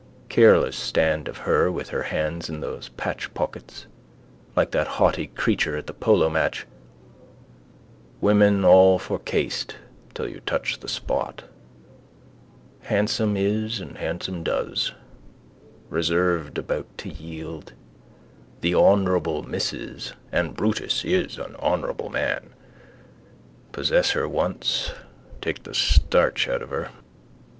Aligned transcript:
Careless 0.29 0.75
stand 0.75 1.27
of 1.27 1.37
her 1.45 1.71
with 1.71 1.89
her 1.89 2.01
hands 2.01 2.49
in 2.49 2.59
those 2.59 2.89
patch 2.89 3.31
pockets. 3.35 3.85
Like 4.55 4.71
that 4.71 4.87
haughty 4.97 5.27
creature 5.27 5.77
at 5.77 5.85
the 5.85 5.93
polo 5.93 6.27
match. 6.27 6.65
Women 8.19 8.65
all 8.65 8.97
for 8.97 9.19
caste 9.19 9.75
till 10.15 10.27
you 10.27 10.39
touch 10.43 10.79
the 10.79 10.87
spot. 10.87 11.43
Handsome 12.81 13.37
is 13.37 13.79
and 13.79 13.95
handsome 13.99 14.41
does. 14.41 14.91
Reserved 15.87 16.57
about 16.57 16.87
to 16.97 17.09
yield. 17.09 17.73
The 18.61 18.73
honourable 18.73 19.43
Mrs 19.43 20.13
and 20.31 20.55
Brutus 20.55 21.05
is 21.05 21.37
an 21.37 21.55
honourable 21.57 22.09
man. 22.09 22.55
Possess 23.71 24.09
her 24.13 24.27
once 24.27 24.93
take 25.41 25.61
the 25.61 25.75
starch 25.75 26.49
out 26.49 26.63
of 26.63 26.71
her. 26.71 26.89